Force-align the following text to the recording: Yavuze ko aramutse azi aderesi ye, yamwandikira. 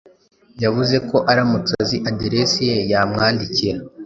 Yavuze 0.63 0.95
ko 1.09 1.17
aramutse 1.31 1.71
azi 1.83 1.97
aderesi 2.09 2.59
ye, 2.69 2.77
yamwandikira. 2.91 3.79